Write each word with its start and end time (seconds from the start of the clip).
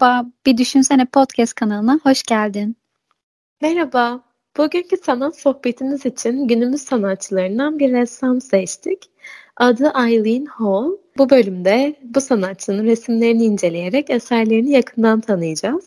Merhaba, 0.00 0.30
Bir 0.46 0.56
Düşünsene 0.56 1.04
Podcast 1.04 1.54
kanalına 1.54 2.00
hoş 2.02 2.22
geldin. 2.22 2.76
Merhaba, 3.60 4.20
bugünkü 4.56 4.96
sanat 4.96 5.38
sohbetimiz 5.38 6.06
için 6.06 6.48
günümüz 6.48 6.82
sanatçılarından 6.82 7.78
bir 7.78 7.92
ressam 7.92 8.40
seçtik. 8.40 9.10
Adı 9.56 9.92
Eileen 10.06 10.44
Hall. 10.44 10.90
Bu 11.18 11.30
bölümde 11.30 11.96
bu 12.02 12.20
sanatçının 12.20 12.84
resimlerini 12.84 13.44
inceleyerek 13.44 14.10
eserlerini 14.10 14.70
yakından 14.70 15.20
tanıyacağız. 15.20 15.84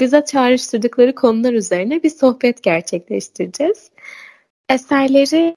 Bize 0.00 0.24
çağrıştırdıkları 0.24 1.14
konular 1.14 1.52
üzerine 1.52 2.02
bir 2.02 2.10
sohbet 2.10 2.62
gerçekleştireceğiz. 2.62 3.90
Eserleri 4.68 5.54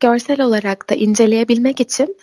görsel 0.00 0.40
olarak 0.40 0.90
da 0.90 0.94
inceleyebilmek 0.94 1.80
için 1.80 2.16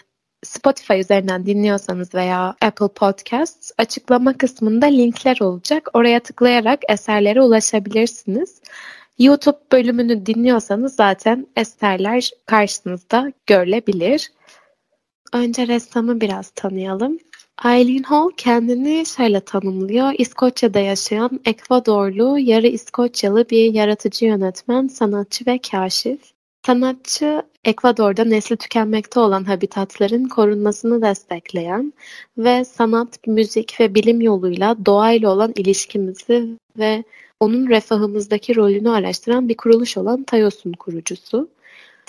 Spotify 0.44 1.00
üzerinden 1.00 1.46
dinliyorsanız 1.46 2.16
veya 2.16 2.56
Apple 2.62 2.88
Podcasts 2.88 3.72
açıklama 3.78 4.38
kısmında 4.38 4.86
linkler 4.86 5.38
olacak. 5.42 5.90
Oraya 5.94 6.20
tıklayarak 6.20 6.80
eserlere 6.90 7.42
ulaşabilirsiniz. 7.42 8.62
YouTube 9.20 9.60
bölümünü 9.72 10.26
dinliyorsanız 10.26 10.96
zaten 10.96 11.48
eserler 11.56 12.30
karşınızda 12.46 13.32
görülebilir. 13.48 14.32
Önce 15.34 15.68
ressamı 15.68 16.22
biraz 16.22 16.50
tanıyalım. 16.50 17.18
Eileen 17.66 18.04
Hall 18.04 18.30
kendini 18.38 19.06
şöyle 19.06 19.40
tanımlıyor. 19.40 20.14
İskoçya'da 20.18 20.80
yaşayan 20.80 21.40
Ekvadorlu, 21.46 22.40
yarı 22.40 22.68
İskoçyalı 22.68 23.50
bir 23.50 23.74
yaratıcı 23.74 24.26
yönetmen, 24.26 24.88
sanatçı 24.88 25.46
ve 25.48 25.60
kaşif. 25.72 26.20
Sanatçı, 26.66 27.44
Ekvador'da 27.66 28.24
nesli 28.24 28.58
tükenmekte 28.58 29.20
olan 29.20 29.44
habitatların 29.44 30.26
korunmasını 30.26 31.02
destekleyen 31.02 31.94
ve 32.38 32.66
sanat, 32.66 33.28
müzik 33.28 33.80
ve 33.80 33.96
bilim 33.96 34.22
yoluyla 34.22 34.86
doğayla 34.86 35.30
olan 35.30 35.54
ilişkimizi 35.56 36.58
ve 36.78 37.04
onun 37.40 37.70
refahımızdaki 37.70 38.56
rolünü 38.56 38.90
araştıran 38.90 39.50
bir 39.50 39.58
kuruluş 39.58 39.98
olan 39.98 40.24
Tayos'un 40.24 40.72
kurucusu. 40.74 41.50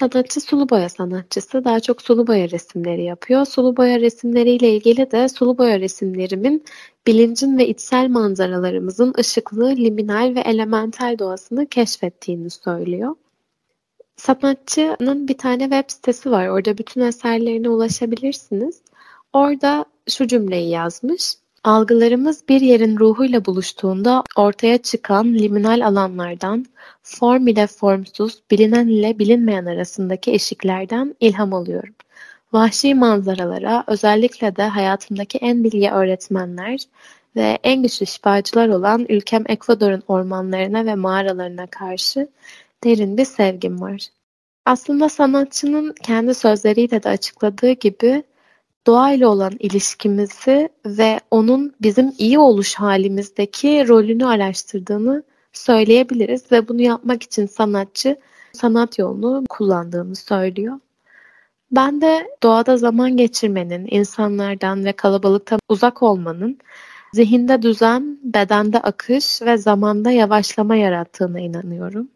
Sanatçı 0.00 0.40
sulu 0.40 0.68
boya 0.68 0.88
sanatçısı. 0.88 1.64
Daha 1.64 1.80
çok 1.80 2.02
sulu 2.02 2.27
boya 2.27 2.50
resimleri 2.50 3.05
yapıyor. 3.05 3.44
Sulu 3.44 3.77
boya 3.77 4.00
resimleriyle 4.00 4.74
ilgili 4.77 5.10
de 5.10 5.28
sulu 5.28 5.58
boya 5.58 5.80
resimlerimin 5.80 6.64
bilincin 7.06 7.58
ve 7.58 7.68
içsel 7.68 8.08
manzaralarımızın 8.08 9.14
ışıklı, 9.18 9.77
liminal 9.77 10.34
ve 10.34 10.40
elemental 10.40 11.18
doğasını 11.18 11.66
keşfettiğini 11.66 12.50
söylüyor. 12.50 13.14
Sanatçının 14.22 15.28
bir 15.28 15.38
tane 15.38 15.62
web 15.62 15.84
sitesi 15.88 16.30
var. 16.30 16.48
Orada 16.48 16.78
bütün 16.78 17.00
eserlerine 17.00 17.68
ulaşabilirsiniz. 17.68 18.82
Orada 19.32 19.84
şu 20.08 20.26
cümleyi 20.26 20.70
yazmış. 20.70 21.34
Algılarımız 21.64 22.48
bir 22.48 22.60
yerin 22.60 22.98
ruhuyla 22.98 23.44
buluştuğunda 23.44 24.22
ortaya 24.36 24.78
çıkan 24.78 25.34
liminal 25.34 25.86
alanlardan, 25.86 26.66
form 27.02 27.46
ile 27.46 27.66
formsuz, 27.66 28.42
bilinen 28.50 28.86
ile 28.86 29.18
bilinmeyen 29.18 29.66
arasındaki 29.66 30.32
eşiklerden 30.32 31.14
ilham 31.20 31.54
alıyorum. 31.54 31.94
Vahşi 32.52 32.94
manzaralara, 32.94 33.84
özellikle 33.86 34.56
de 34.56 34.62
hayatımdaki 34.62 35.38
en 35.38 35.64
bilgi 35.64 35.90
öğretmenler 35.90 36.80
ve 37.36 37.58
en 37.62 37.82
güçlü 37.82 38.06
şifacılar 38.06 38.68
olan 38.68 39.06
ülkem 39.08 39.44
Ekvador'un 39.48 40.02
ormanlarına 40.08 40.86
ve 40.86 40.94
mağaralarına 40.94 41.66
karşı 41.66 42.28
derin 42.84 43.16
bir 43.16 43.25
sevgim 43.25 43.80
var. 43.80 44.08
Aslında 44.66 45.08
sanatçının 45.08 45.94
kendi 46.02 46.34
sözleriyle 46.34 47.02
de 47.02 47.08
açıkladığı 47.08 47.72
gibi 47.72 48.22
doğayla 48.86 49.28
olan 49.28 49.52
ilişkimizi 49.58 50.68
ve 50.86 51.20
onun 51.30 51.74
bizim 51.83 52.12
iyi 52.18 52.39
oluş 52.39 52.74
halimizdeki 52.74 53.89
rolünü 53.89 54.27
araştırdığını 54.27 55.23
söyleyebiliriz 55.52 56.52
ve 56.52 56.68
bunu 56.68 56.83
yapmak 56.83 57.23
için 57.23 57.46
sanatçı 57.46 58.17
sanat 58.52 58.98
yolunu 58.98 59.45
kullandığını 59.48 60.17
söylüyor. 60.17 60.79
Ben 61.70 62.01
de 62.01 62.36
doğada 62.42 62.77
zaman 62.77 63.17
geçirmenin, 63.17 63.89
insanlardan 63.90 64.85
ve 64.85 64.92
kalabalıktan 64.92 65.61
uzak 65.68 66.02
olmanın 66.02 66.58
zihinde 67.12 67.62
düzen, 67.62 68.18
bedende 68.23 68.79
akış 68.79 69.42
ve 69.42 69.56
zamanda 69.58 70.11
yavaşlama 70.11 70.77
yarattığına 70.77 71.40
inanıyorum. 71.40 72.08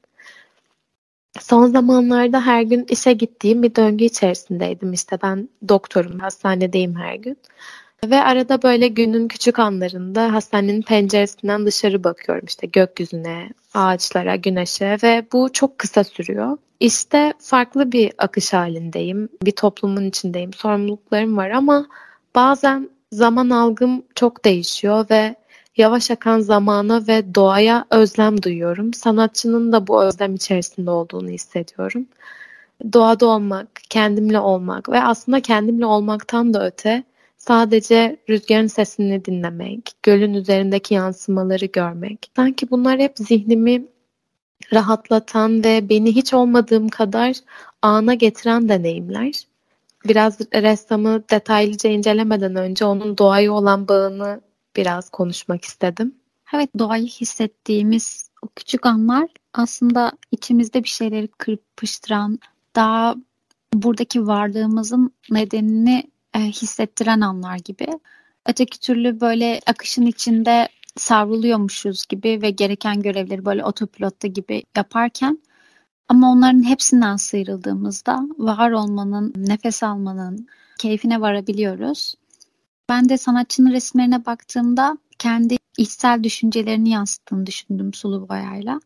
Son 1.40 1.66
zamanlarda 1.66 2.46
her 2.46 2.62
gün 2.62 2.86
işe 2.88 3.12
gittiğim 3.12 3.62
bir 3.62 3.74
döngü 3.74 4.04
içerisindeydim. 4.04 4.92
İşte 4.92 5.18
ben 5.22 5.48
doktorum, 5.68 6.18
hastanedeyim 6.18 6.96
her 6.96 7.14
gün. 7.14 7.38
Ve 8.04 8.22
arada 8.22 8.62
böyle 8.62 8.88
günün 8.88 9.28
küçük 9.28 9.58
anlarında 9.58 10.32
hastanenin 10.32 10.82
penceresinden 10.82 11.66
dışarı 11.66 12.04
bakıyorum 12.04 12.44
işte 12.46 12.66
gökyüzüne, 12.66 13.50
ağaçlara, 13.74 14.36
güneşe 14.36 14.96
ve 15.02 15.26
bu 15.32 15.52
çok 15.52 15.78
kısa 15.78 16.04
sürüyor. 16.04 16.58
İşte 16.80 17.34
farklı 17.38 17.92
bir 17.92 18.12
akış 18.18 18.52
halindeyim, 18.52 19.28
bir 19.42 19.52
toplumun 19.52 20.04
içindeyim, 20.04 20.52
sorumluluklarım 20.52 21.36
var 21.36 21.50
ama 21.50 21.86
bazen 22.34 22.90
zaman 23.12 23.50
algım 23.50 24.02
çok 24.14 24.44
değişiyor 24.44 25.06
ve 25.10 25.34
yavaş 25.76 26.10
akan 26.10 26.40
zamana 26.40 27.06
ve 27.08 27.34
doğaya 27.34 27.84
özlem 27.90 28.42
duyuyorum. 28.42 28.94
Sanatçının 28.94 29.72
da 29.72 29.86
bu 29.86 30.04
özlem 30.04 30.34
içerisinde 30.34 30.90
olduğunu 30.90 31.28
hissediyorum. 31.28 32.06
Doğada 32.92 33.26
olmak, 33.26 33.68
kendimle 33.90 34.38
olmak 34.38 34.88
ve 34.88 35.02
aslında 35.02 35.40
kendimle 35.40 35.86
olmaktan 35.86 36.54
da 36.54 36.66
öte 36.66 37.04
sadece 37.38 38.16
rüzgarın 38.28 38.66
sesini 38.66 39.24
dinlemek, 39.24 39.92
gölün 40.02 40.34
üzerindeki 40.34 40.94
yansımaları 40.94 41.66
görmek. 41.66 42.30
Sanki 42.36 42.70
bunlar 42.70 42.98
hep 42.98 43.12
zihnimi 43.18 43.84
rahatlatan 44.72 45.64
ve 45.64 45.88
beni 45.88 46.16
hiç 46.16 46.34
olmadığım 46.34 46.88
kadar 46.88 47.36
ana 47.82 48.14
getiren 48.14 48.68
deneyimler. 48.68 49.32
Biraz 50.08 50.40
ressamı 50.54 51.22
detaylıca 51.30 51.90
incelemeden 51.90 52.56
önce 52.56 52.84
onun 52.84 53.18
doğaya 53.18 53.52
olan 53.52 53.88
bağını 53.88 54.40
biraz 54.76 55.10
konuşmak 55.10 55.64
istedim. 55.64 56.14
Evet 56.54 56.70
doğayı 56.78 57.06
hissettiğimiz 57.06 58.30
o 58.42 58.48
küçük 58.56 58.86
anlar 58.86 59.28
aslında 59.54 60.12
içimizde 60.30 60.84
bir 60.84 60.88
şeyleri 60.88 61.28
kırpıştıran, 61.28 62.38
daha 62.76 63.14
buradaki 63.74 64.26
varlığımızın 64.26 65.10
nedenini 65.30 66.10
e, 66.34 66.40
hissettiren 66.40 67.20
anlar 67.20 67.56
gibi. 67.64 67.86
Öteki 68.46 68.80
türlü 68.80 69.20
böyle 69.20 69.60
akışın 69.66 70.06
içinde 70.06 70.68
savruluyormuşuz 70.96 72.06
gibi 72.06 72.42
ve 72.42 72.50
gereken 72.50 73.02
görevleri 73.02 73.44
böyle 73.44 73.64
otopilotta 73.64 74.28
gibi 74.28 74.62
yaparken 74.76 75.38
ama 76.08 76.32
onların 76.32 76.68
hepsinden 76.68 77.16
sıyrıldığımızda 77.16 78.22
var 78.38 78.70
olmanın, 78.70 79.32
nefes 79.36 79.82
almanın 79.82 80.46
keyfine 80.78 81.20
varabiliyoruz. 81.20 82.14
Ben 82.88 83.08
de 83.08 83.18
sanatçının 83.18 83.72
resimlerine 83.72 84.26
baktığımda 84.26 84.98
kendi 85.18 85.56
içsel 85.78 86.22
düşüncelerini 86.24 86.90
yansıttığını 86.90 87.46
düşündüm 87.46 87.94
sulu 87.94 88.28
boyayla. 88.28 88.80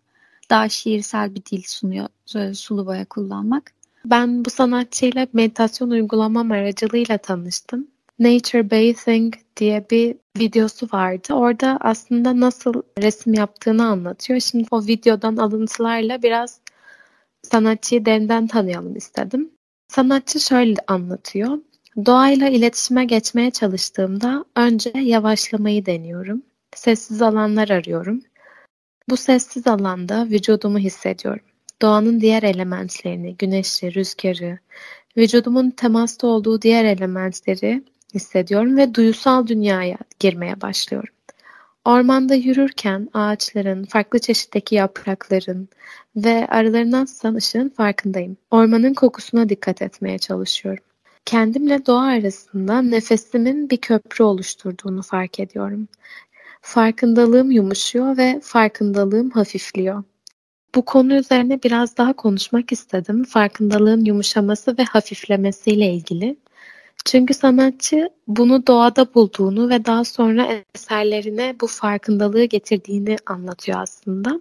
Daha 0.51 0.69
şiirsel 0.69 1.35
bir 1.35 1.45
dil 1.45 1.63
sunuyor 1.67 2.09
sulu 2.55 2.87
boya 2.87 3.05
kullanmak. 3.05 3.73
Ben 4.05 4.45
bu 4.45 4.51
sanatçıyla 4.51 5.27
meditasyon 5.33 5.91
uygulamam 5.91 6.51
aracılığıyla 6.51 7.19
tanıştım. 7.19 7.87
Nature 8.19 8.71
Bathing 8.71 9.35
diye 9.57 9.87
bir 9.91 10.17
videosu 10.39 10.89
vardı. 10.93 11.35
Orada 11.35 11.79
aslında 11.81 12.41
nasıl 12.41 12.83
resim 12.99 13.35
yaptığını 13.35 13.87
anlatıyor. 13.87 14.41
Şimdi 14.41 14.67
o 14.71 14.87
videodan 14.87 15.37
alıntılarla 15.37 16.23
biraz 16.23 16.61
sanatçıyı 17.43 18.05
derinden 18.05 18.47
tanıyalım 18.47 18.97
istedim. 18.97 19.51
Sanatçı 19.89 20.41
şöyle 20.41 20.77
anlatıyor. 20.87 21.59
Doğayla 22.07 22.49
iletişime 22.49 23.05
geçmeye 23.05 23.51
çalıştığımda 23.51 24.45
önce 24.57 24.93
yavaşlamayı 24.95 25.87
deniyorum. 25.87 26.43
Sessiz 26.75 27.23
alanlar 27.23 27.69
arıyorum. 27.69 28.23
Bu 29.09 29.17
sessiz 29.17 29.67
alanda 29.67 30.27
vücudumu 30.27 30.79
hissediyorum. 30.79 31.45
Doğanın 31.83 32.21
diğer 32.21 32.43
elementlerini, 32.43 33.37
güneşi, 33.37 33.95
rüzgarı, 33.95 34.59
vücudumun 35.17 35.71
temasta 35.71 36.27
olduğu 36.27 36.63
diğer 36.63 36.85
elementleri 36.85 37.85
hissediyorum 38.15 38.77
ve 38.77 38.95
duyusal 38.95 39.47
dünyaya 39.47 39.99
girmeye 40.19 40.61
başlıyorum. 40.61 41.15
Ormanda 41.85 42.35
yürürken 42.35 43.09
ağaçların, 43.15 43.85
farklı 43.85 44.19
çeşitteki 44.19 44.75
yaprakların 44.75 45.69
ve 46.17 46.47
aralarından 46.47 47.05
sızan 47.05 47.35
ışığın 47.35 47.69
farkındayım. 47.69 48.37
Ormanın 48.51 48.95
kokusuna 48.95 49.49
dikkat 49.49 49.83
etmeye 49.83 50.19
çalışıyorum. 50.19 50.85
Kendimle 51.25 51.87
doğa 51.87 52.03
arasında 52.03 52.83
nefesimin 52.83 53.71
bir 53.71 53.77
köprü 53.77 54.25
oluşturduğunu 54.25 55.03
fark 55.03 55.41
ediyorum. 55.41 55.89
Farkındalığım 56.63 57.51
yumuşuyor 57.51 58.17
ve 58.17 58.41
farkındalığım 58.43 59.31
hafifliyor. 59.31 60.05
Bu 60.75 60.85
konu 60.85 61.15
üzerine 61.15 61.63
biraz 61.63 61.97
daha 61.97 62.13
konuşmak 62.13 62.73
istedim. 62.73 63.25
Farkındalığın 63.25 64.05
yumuşaması 64.05 64.79
ve 64.79 64.85
hafiflemesiyle 64.85 65.93
ilgili. 65.93 66.37
Çünkü 67.05 67.35
sanatçı 67.35 68.11
bunu 68.27 68.67
doğada 68.67 69.15
bulduğunu 69.15 69.69
ve 69.69 69.85
daha 69.85 70.05
sonra 70.05 70.49
eserlerine 70.75 71.57
bu 71.61 71.67
farkındalığı 71.67 72.45
getirdiğini 72.45 73.17
anlatıyor 73.27 73.79
aslında. 73.81 74.41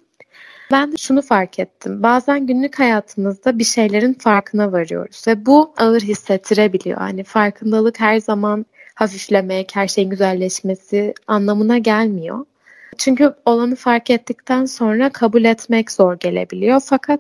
Ben 0.72 0.92
de 0.92 0.98
şunu 0.98 1.22
fark 1.22 1.60
ettim. 1.60 2.04
Bazen 2.04 2.48
günlük 2.48 2.80
hayatımızda 2.80 3.60
bir 3.60 3.64
şeylerin 3.64 4.14
farkına 4.14 4.72
varıyoruz 4.72 5.28
ve 5.28 5.46
bu 5.46 5.74
ağır 5.78 6.02
hissettirebiliyor. 6.02 6.98
Hani 6.98 7.24
farkındalık 7.24 8.00
her 8.00 8.20
zaman 8.20 8.66
hafiflemek, 8.96 9.76
her 9.76 9.88
şeyin 9.88 10.10
güzelleşmesi 10.10 11.14
anlamına 11.28 11.78
gelmiyor. 11.78 12.46
Çünkü 12.98 13.34
olanı 13.46 13.76
fark 13.76 14.10
ettikten 14.10 14.66
sonra 14.66 15.10
kabul 15.10 15.44
etmek 15.44 15.92
zor 15.92 16.20
gelebiliyor. 16.20 16.82
Fakat 16.86 17.20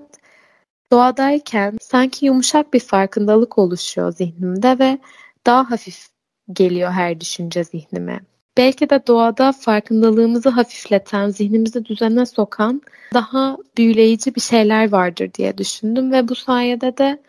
doğadayken 0.91 1.77
sanki 1.81 2.25
yumuşak 2.25 2.73
bir 2.73 2.79
farkındalık 2.79 3.57
oluşuyor 3.57 4.11
zihnimde 4.11 4.79
ve 4.79 4.97
daha 5.45 5.71
hafif 5.71 6.07
geliyor 6.53 6.91
her 6.91 7.21
düşünce 7.21 7.63
zihnime. 7.63 8.19
Belki 8.59 8.89
de 8.89 9.07
doğada 9.07 9.51
farkındalığımızı 9.51 10.49
hafifleten, 10.49 11.29
zihnimizi 11.29 11.85
düzene 11.85 12.25
sokan 12.25 12.81
daha 13.13 13.57
büyüleyici 13.77 14.35
bir 14.35 14.41
şeyler 14.41 14.91
vardır 14.91 15.33
diye 15.33 15.57
düşündüm 15.57 16.11
ve 16.11 16.27
bu 16.27 16.35
sayede 16.35 16.97
de 16.97 17.21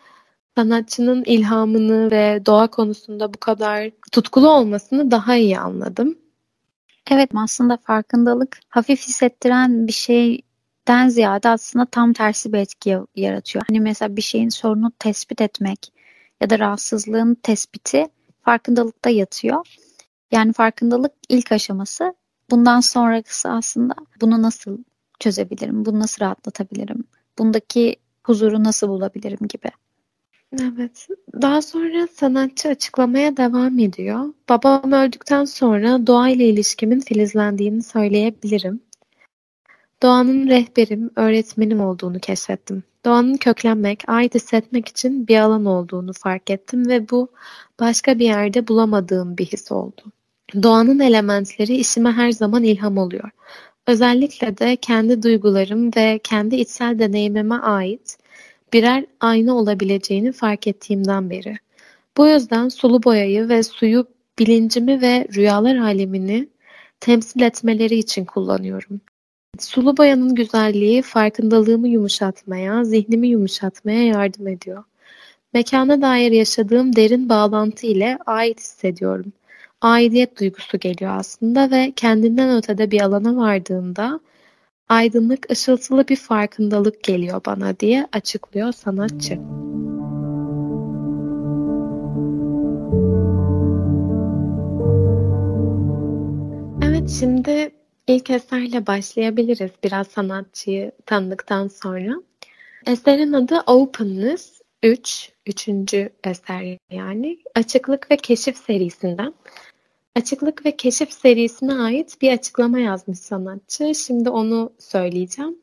sanatçının 0.57 1.23
ilhamını 1.23 2.11
ve 2.11 2.45
doğa 2.45 2.67
konusunda 2.67 3.33
bu 3.33 3.37
kadar 3.37 3.89
tutkulu 4.11 4.49
olmasını 4.49 5.11
daha 5.11 5.35
iyi 5.35 5.59
anladım. 5.59 6.17
Evet 7.11 7.29
aslında 7.35 7.77
farkındalık 7.77 8.59
hafif 8.69 9.07
hissettiren 9.07 9.87
bir 9.87 9.93
şeyden 9.93 11.09
ziyade 11.09 11.49
aslında 11.49 11.85
tam 11.85 12.13
tersi 12.13 12.53
bir 12.53 12.57
etki 12.57 12.97
yaratıyor. 13.15 13.65
Hani 13.69 13.79
mesela 13.79 14.15
bir 14.15 14.21
şeyin 14.21 14.49
sorunu 14.49 14.91
tespit 14.99 15.41
etmek 15.41 15.93
ya 16.41 16.49
da 16.49 16.59
rahatsızlığın 16.59 17.35
tespiti 17.35 18.07
farkındalıkta 18.45 19.09
yatıyor. 19.09 19.65
Yani 20.31 20.53
farkındalık 20.53 21.11
ilk 21.29 21.51
aşaması. 21.51 22.13
Bundan 22.49 22.79
sonrası 22.79 23.49
aslında 23.49 23.93
bunu 24.21 24.41
nasıl 24.41 24.77
çözebilirim, 25.19 25.85
bunu 25.85 25.99
nasıl 25.99 26.21
rahatlatabilirim, 26.25 27.03
bundaki 27.39 27.95
huzuru 28.23 28.63
nasıl 28.63 28.87
bulabilirim 28.89 29.47
gibi. 29.49 29.71
Evet. 30.61 31.07
Daha 31.41 31.61
sonra 31.61 32.07
sanatçı 32.07 32.69
açıklamaya 32.69 33.37
devam 33.37 33.79
ediyor. 33.79 34.33
Babam 34.49 34.91
öldükten 34.91 35.45
sonra 35.45 36.07
doğayla 36.07 36.45
ilişkimin 36.45 36.99
filizlendiğini 36.99 37.83
söyleyebilirim. 37.83 38.81
Doğanın 40.03 40.47
rehberim, 40.47 41.11
öğretmenim 41.15 41.81
olduğunu 41.81 42.19
keşfettim. 42.19 42.83
Doğanın 43.05 43.37
köklenmek, 43.37 44.03
ait 44.07 44.35
hissetmek 44.35 44.87
için 44.87 45.27
bir 45.27 45.37
alan 45.37 45.65
olduğunu 45.65 46.13
fark 46.13 46.49
ettim 46.49 46.87
ve 46.87 47.09
bu 47.09 47.27
başka 47.79 48.19
bir 48.19 48.25
yerde 48.25 48.67
bulamadığım 48.67 49.37
bir 49.37 49.45
his 49.45 49.71
oldu. 49.71 50.01
Doğanın 50.63 50.99
elementleri 50.99 51.75
işime 51.75 52.11
her 52.11 52.31
zaman 52.31 52.63
ilham 52.63 52.97
oluyor. 52.97 53.29
Özellikle 53.87 54.57
de 54.57 54.75
kendi 54.75 55.23
duygularım 55.23 55.95
ve 55.95 56.19
kendi 56.23 56.55
içsel 56.55 56.99
deneyimime 56.99 57.55
ait 57.55 58.17
birer 58.73 59.05
ayna 59.19 59.55
olabileceğini 59.55 60.31
fark 60.31 60.67
ettiğimden 60.67 61.29
beri. 61.29 61.57
Bu 62.17 62.27
yüzden 62.27 62.69
sulu 62.69 63.03
boyayı 63.03 63.49
ve 63.49 63.63
suyu 63.63 64.07
bilincimi 64.39 65.01
ve 65.01 65.27
rüyalar 65.35 65.75
alemini 65.75 66.47
temsil 66.99 67.41
etmeleri 67.41 67.95
için 67.95 68.25
kullanıyorum. 68.25 69.01
Sulu 69.59 69.97
boyanın 69.97 70.35
güzelliği 70.35 71.01
farkındalığımı 71.01 71.87
yumuşatmaya, 71.87 72.83
zihnimi 72.83 73.27
yumuşatmaya 73.27 74.05
yardım 74.05 74.47
ediyor. 74.47 74.83
Mekana 75.53 76.01
dair 76.01 76.31
yaşadığım 76.31 76.95
derin 76.95 77.29
bağlantı 77.29 77.87
ile 77.87 78.17
ait 78.25 78.59
hissediyorum. 78.59 79.33
Aidiyet 79.81 80.39
duygusu 80.39 80.79
geliyor 80.79 81.11
aslında 81.17 81.71
ve 81.71 81.93
kendinden 81.95 82.57
ötede 82.57 82.91
bir 82.91 83.01
alana 83.01 83.35
vardığında 83.35 84.19
aydınlık, 84.89 85.51
ışıltılı 85.51 86.07
bir 86.07 86.15
farkındalık 86.15 87.03
geliyor 87.03 87.41
bana 87.45 87.79
diye 87.79 88.07
açıklıyor 88.13 88.71
sanatçı. 88.71 89.33
Evet 96.85 97.09
şimdi 97.19 97.71
ilk 98.07 98.29
eserle 98.29 98.87
başlayabiliriz 98.87 99.71
biraz 99.83 100.07
sanatçıyı 100.07 100.91
tanıdıktan 101.05 101.67
sonra. 101.67 102.15
Eserin 102.85 103.33
adı 103.33 103.59
Openness 103.67 104.61
3, 104.83 105.31
üçüncü 105.45 106.09
eser 106.23 106.77
yani. 106.91 107.37
Açıklık 107.55 108.11
ve 108.11 108.17
Keşif 108.17 108.57
serisinden. 108.57 109.33
Açıklık 110.15 110.65
ve 110.65 110.77
Keşif 110.77 111.13
serisine 111.13 111.73
ait 111.73 112.21
bir 112.21 112.31
açıklama 112.31 112.79
yazmış 112.79 113.19
sanatçı. 113.19 113.95
Şimdi 113.95 114.29
onu 114.29 114.73
söyleyeceğim. 114.79 115.57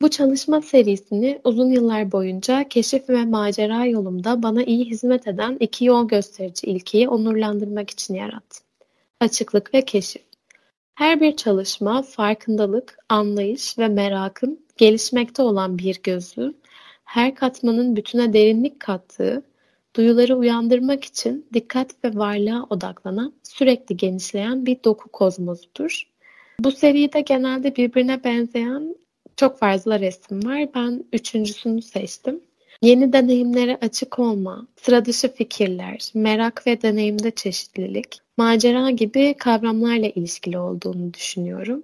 Bu 0.00 0.10
çalışma 0.10 0.60
serisini 0.60 1.40
uzun 1.44 1.70
yıllar 1.70 2.12
boyunca 2.12 2.68
keşif 2.68 3.08
ve 3.08 3.24
macera 3.24 3.86
yolumda 3.86 4.42
bana 4.42 4.62
iyi 4.62 4.84
hizmet 4.84 5.28
eden 5.28 5.56
iki 5.60 5.84
yol 5.84 6.08
gösterici 6.08 6.66
ilkeyi 6.66 7.08
onurlandırmak 7.08 7.90
için 7.90 8.14
yarattım. 8.14 8.66
Açıklık 9.20 9.74
ve 9.74 9.84
keşif. 9.84 10.22
Her 10.94 11.20
bir 11.20 11.36
çalışma 11.36 12.02
farkındalık, 12.02 12.98
anlayış 13.08 13.78
ve 13.78 13.88
merakın 13.88 14.60
gelişmekte 14.76 15.42
olan 15.42 15.78
bir 15.78 16.00
gözü, 16.02 16.54
her 17.04 17.34
katmanın 17.34 17.96
bütüne 17.96 18.32
derinlik 18.32 18.80
kattığı, 18.80 19.42
duyuları 19.98 20.36
uyandırmak 20.36 21.04
için 21.04 21.46
dikkat 21.54 22.04
ve 22.04 22.18
varlığa 22.18 22.66
odaklanan, 22.70 23.32
sürekli 23.42 23.96
genişleyen 23.96 24.66
bir 24.66 24.76
doku 24.84 25.08
kozmosudur. 25.08 26.02
Bu 26.60 26.72
seride 26.72 27.20
genelde 27.20 27.76
birbirine 27.76 28.24
benzeyen 28.24 28.96
çok 29.36 29.58
fazla 29.58 30.00
resim 30.00 30.44
var. 30.44 30.68
Ben 30.74 31.04
üçüncüsünü 31.12 31.82
seçtim. 31.82 32.40
Yeni 32.82 33.12
deneyimlere 33.12 33.78
açık 33.82 34.18
olma, 34.18 34.66
sıra 34.82 35.04
dışı 35.04 35.34
fikirler, 35.34 36.10
merak 36.14 36.66
ve 36.66 36.82
deneyimde 36.82 37.30
çeşitlilik, 37.30 38.18
macera 38.36 38.90
gibi 38.90 39.34
kavramlarla 39.38 40.06
ilişkili 40.06 40.58
olduğunu 40.58 41.14
düşünüyorum. 41.14 41.82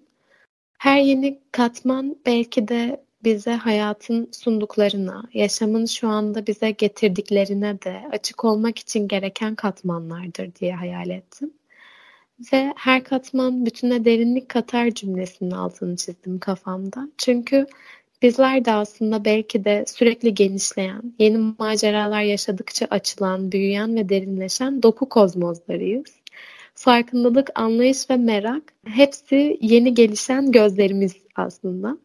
Her 0.78 1.00
yeni 1.00 1.38
katman 1.52 2.16
belki 2.26 2.68
de 2.68 3.03
bize 3.24 3.52
hayatın 3.52 4.28
sunduklarına, 4.32 5.24
yaşamın 5.34 5.86
şu 5.86 6.08
anda 6.08 6.46
bize 6.46 6.70
getirdiklerine 6.70 7.82
de 7.82 8.02
açık 8.12 8.44
olmak 8.44 8.78
için 8.78 9.08
gereken 9.08 9.54
katmanlardır 9.54 10.54
diye 10.54 10.74
hayal 10.74 11.10
ettim. 11.10 11.50
Ve 12.52 12.72
her 12.76 13.04
katman 13.04 13.66
bütüne 13.66 14.04
derinlik 14.04 14.48
katar 14.48 14.90
cümlesinin 14.90 15.50
altını 15.50 15.96
çizdim 15.96 16.38
kafamda. 16.38 17.08
Çünkü 17.18 17.66
bizler 18.22 18.64
de 18.64 18.72
aslında 18.72 19.24
belki 19.24 19.64
de 19.64 19.84
sürekli 19.88 20.34
genişleyen, 20.34 21.14
yeni 21.18 21.38
maceralar 21.58 22.22
yaşadıkça 22.22 22.86
açılan, 22.90 23.52
büyüyen 23.52 23.96
ve 23.96 24.08
derinleşen 24.08 24.82
doku 24.82 25.08
kozmozlarıyız. 25.08 26.14
Farkındalık, 26.74 27.50
anlayış 27.54 28.10
ve 28.10 28.16
merak 28.16 28.62
hepsi 28.86 29.58
yeni 29.60 29.94
gelişen 29.94 30.52
gözlerimiz 30.52 31.16
aslında. 31.36 31.98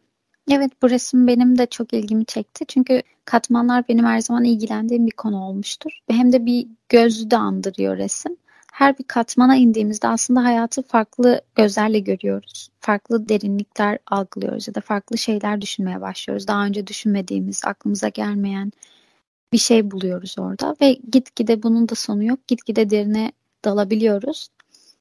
Evet 0.50 0.82
bu 0.82 0.90
resim 0.90 1.26
benim 1.26 1.58
de 1.58 1.66
çok 1.66 1.92
ilgimi 1.92 2.24
çekti. 2.24 2.64
Çünkü 2.68 3.02
katmanlar 3.24 3.88
benim 3.88 4.04
her 4.04 4.20
zaman 4.20 4.44
ilgilendiğim 4.44 5.06
bir 5.06 5.10
konu 5.10 5.44
olmuştur. 5.44 5.90
Hem 6.10 6.32
de 6.32 6.46
bir 6.46 6.66
gözü 6.88 7.30
de 7.30 7.36
andırıyor 7.36 7.96
resim. 7.96 8.36
Her 8.72 8.98
bir 8.98 9.04
katmana 9.04 9.56
indiğimizde 9.56 10.08
aslında 10.08 10.44
hayatı 10.44 10.82
farklı 10.82 11.40
gözlerle 11.54 11.98
görüyoruz. 11.98 12.68
Farklı 12.80 13.28
derinlikler 13.28 13.98
algılıyoruz 14.06 14.68
ya 14.68 14.74
da 14.74 14.80
farklı 14.80 15.18
şeyler 15.18 15.60
düşünmeye 15.60 16.00
başlıyoruz. 16.00 16.48
Daha 16.48 16.66
önce 16.66 16.86
düşünmediğimiz, 16.86 17.62
aklımıza 17.64 18.08
gelmeyen 18.08 18.72
bir 19.52 19.58
şey 19.58 19.90
buluyoruz 19.90 20.36
orada. 20.38 20.76
Ve 20.80 20.92
gitgide 21.12 21.62
bunun 21.62 21.88
da 21.88 21.94
sonu 21.94 22.24
yok. 22.24 22.48
Gitgide 22.48 22.90
derine 22.90 23.32
dalabiliyoruz. 23.64 24.48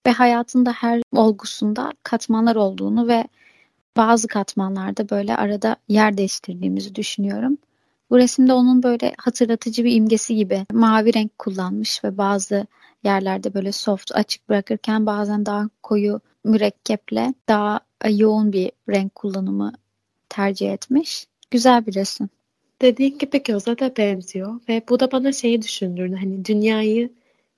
Ve 0.08 0.12
hayatın 0.12 0.66
da 0.66 0.72
her 0.72 1.02
olgusunda 1.12 1.94
katmanlar 2.04 2.56
olduğunu 2.56 3.08
ve 3.08 3.28
bazı 3.98 4.28
katmanlarda 4.28 5.10
böyle 5.10 5.36
arada 5.36 5.76
yer 5.88 6.18
değiştirdiğimizi 6.18 6.96
düşünüyorum. 6.96 7.58
Bu 8.10 8.18
resimde 8.18 8.54
onun 8.54 8.84
böyle 8.84 9.14
hatırlatıcı 9.18 9.84
bir 9.84 9.96
imgesi 9.96 10.36
gibi 10.36 10.66
mavi 10.74 11.14
renk 11.14 11.40
kullanmış 11.40 12.04
ve 12.04 12.18
bazı 12.18 12.68
yerlerde 13.04 13.54
böyle 13.54 13.72
soft 13.72 14.12
açık 14.16 14.50
bırakırken 14.50 15.06
bazen 15.06 15.46
daha 15.46 15.70
koyu 15.84 16.22
mürekkeple 16.44 17.34
daha 17.48 17.80
yoğun 18.10 18.54
bir 18.54 18.72
renk 18.90 19.16
kullanımı 19.16 19.74
tercih 20.30 20.74
etmiş. 20.74 21.28
Güzel 21.52 21.86
bir 21.86 21.96
resim. 21.96 22.30
Dediğin 22.82 23.18
gibi 23.18 23.44
göze 23.44 23.80
de 23.80 23.98
benziyor 23.98 24.60
ve 24.70 24.82
bu 24.90 25.00
da 25.00 25.12
bana 25.12 25.32
şeyi 25.32 25.62
düşündürdü. 25.62 26.16
Hani 26.16 26.46
dünyayı 26.46 27.10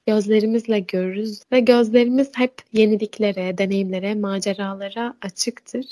gözlerimizle 0.08 0.80
görürüz 0.80 1.42
ve 1.52 1.60
gözlerimiz 1.60 2.32
hep 2.36 2.54
yeniliklere, 2.74 3.58
deneyimlere, 3.58 4.16
maceralara 4.16 5.14
açıktır. 5.22 5.86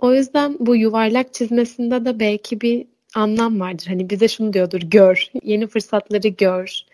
O 0.00 0.14
yüzden 0.14 0.56
bu 0.58 0.76
yuvarlak 0.76 1.34
çizmesinde 1.34 2.04
de 2.04 2.20
belki 2.20 2.60
bir 2.60 2.86
anlam 3.14 3.60
vardır. 3.60 3.86
Hani 3.86 4.10
bize 4.10 4.28
şunu 4.28 4.52
diyordur, 4.52 4.80
gör, 4.80 5.26
yeni 5.42 5.66
fırsatları 5.66 6.28
gör, 6.28 6.84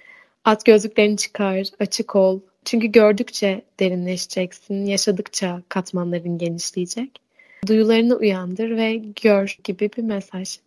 At 0.45 0.65
gözlüklerini 0.65 1.17
çıkar, 1.17 1.67
açık 1.81 2.17
ol. 2.17 2.41
Çünkü 2.65 2.87
gördükçe 2.87 3.63
derinleşeceksin, 3.81 4.87
yaşadıkça 4.87 5.63
katmanların 5.69 6.39
genişleyecek. 6.39 7.21
Duyularını 7.67 8.17
uyandır 8.17 8.77
ve 8.77 9.03
gör 9.23 9.59
gibi 9.65 9.91
bir 9.97 10.03
mesaj. 10.03 10.59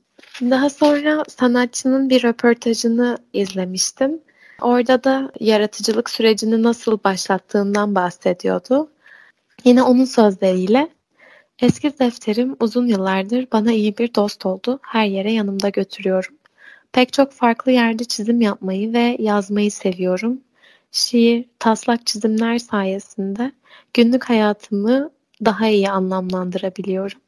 Daha 0.41 0.69
sonra 0.69 1.23
sanatçının 1.29 2.09
bir 2.09 2.23
röportajını 2.23 3.17
izlemiştim. 3.33 4.19
Orada 4.61 5.03
da 5.03 5.31
yaratıcılık 5.39 6.09
sürecini 6.09 6.63
nasıl 6.63 6.99
başlattığından 7.03 7.95
bahsediyordu. 7.95 8.89
Yine 9.63 9.83
onun 9.83 10.05
sözleriyle 10.05 10.89
Eski 11.61 11.99
defterim 11.99 12.55
uzun 12.59 12.87
yıllardır 12.87 13.47
bana 13.51 13.71
iyi 13.71 13.97
bir 13.97 14.13
dost 14.15 14.45
oldu. 14.45 14.79
Her 14.81 15.05
yere 15.05 15.31
yanımda 15.31 15.69
götürüyorum. 15.69 16.35
Pek 16.91 17.13
çok 17.13 17.31
farklı 17.31 17.71
yerde 17.71 18.03
çizim 18.03 18.41
yapmayı 18.41 18.93
ve 18.93 19.17
yazmayı 19.19 19.71
seviyorum. 19.71 20.41
Şiir, 20.91 21.45
taslak 21.59 22.05
çizimler 22.07 22.57
sayesinde 22.57 23.51
günlük 23.93 24.23
hayatımı 24.29 25.11
daha 25.45 25.67
iyi 25.67 25.89
anlamlandırabiliyorum. 25.89 27.19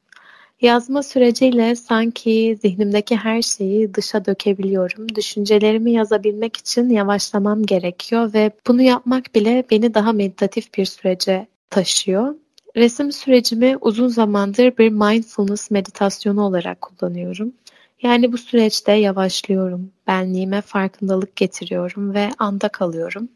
Yazma 0.62 1.04
süreciyle 1.04 1.76
sanki 1.76 2.58
zihnimdeki 2.62 3.16
her 3.16 3.42
şeyi 3.42 3.94
dışa 3.94 4.26
dökebiliyorum. 4.26 5.16
Düşüncelerimi 5.16 5.92
yazabilmek 5.92 6.58
için 6.58 6.90
yavaşlamam 6.90 7.64
gerekiyor 7.66 8.34
ve 8.34 8.52
bunu 8.68 8.82
yapmak 8.82 9.36
bile 9.36 9.64
beni 9.72 9.94
daha 9.94 10.14
meditatif 10.14 10.74
bir 10.74 10.86
sürece 10.86 11.48
taşıyor. 11.70 12.36
Resim 12.76 13.12
sürecimi 13.12 13.78
uzun 13.82 14.08
zamandır 14.08 14.78
bir 14.78 14.90
mindfulness 14.90 15.72
meditasyonu 15.72 16.42
olarak 16.42 16.82
kullanıyorum. 16.82 17.54
Yani 18.02 18.34
bu 18.34 18.38
süreçte 18.38 18.92
yavaşlıyorum, 18.92 19.92
benliğime 20.08 20.62
farkındalık 20.62 21.36
getiriyorum 21.36 22.14
ve 22.14 22.30
anda 22.38 22.70
kalıyorum. 22.70 23.30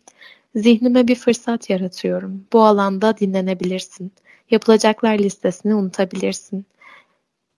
Zihnime 0.55 1.07
bir 1.07 1.15
fırsat 1.15 1.69
yaratıyorum. 1.69 2.45
Bu 2.53 2.63
alanda 2.63 3.17
dinlenebilirsin. 3.17 4.11
Yapılacaklar 4.51 5.19
listesini 5.19 5.75
unutabilirsin. 5.75 6.65